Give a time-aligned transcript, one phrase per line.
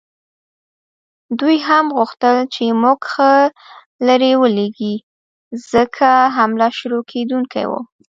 [1.39, 3.31] دوی هم غوښتل چې موږ ښه
[4.07, 4.95] لرې ولیږي،
[5.71, 7.81] ځکه حمله شروع کېدونکې وه.